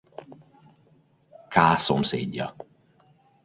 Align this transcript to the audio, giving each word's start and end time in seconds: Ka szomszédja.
Ka 1.49 1.77
szomszédja. 1.77 2.55